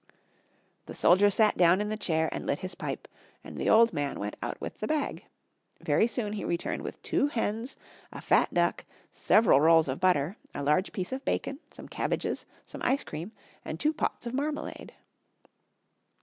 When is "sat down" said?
1.29-1.79